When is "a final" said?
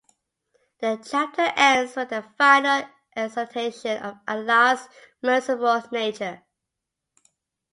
2.11-2.89